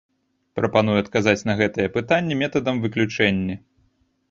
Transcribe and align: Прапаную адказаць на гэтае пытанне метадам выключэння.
Прапаную 0.59 0.95
адказаць 1.01 1.47
на 1.51 1.57
гэтае 1.61 1.87
пытанне 1.99 2.39
метадам 2.43 2.83
выключэння. 2.89 3.61